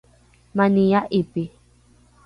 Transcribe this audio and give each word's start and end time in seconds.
mani 0.57 0.85
a’ipi 0.99 1.43